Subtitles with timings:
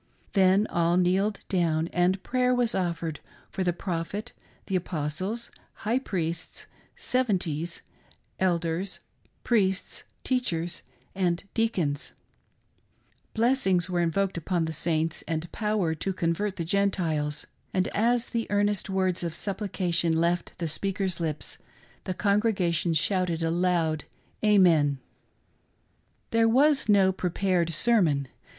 [0.33, 3.19] Then all kneeled down, and prayer was offered
[3.51, 4.33] for the Prophet,
[4.65, 5.51] the apostles,
[5.85, 7.81] high priests, "seven ties,"
[8.39, 9.01] elders,
[9.43, 10.81] priests, teachers,
[11.13, 12.13] and deacons;
[13.35, 18.47] blessings were invoked upon the Saints, and power to convert the Gentiles; and as the
[18.49, 21.59] earnest words of supplication left the speaker's lips,
[22.05, 24.05] the congregation shouted a loud
[24.43, 24.97] "Amen."
[26.31, 28.29] There was no prepared sermon.